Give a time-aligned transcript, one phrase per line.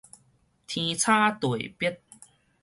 [0.65, 1.97] 天差地別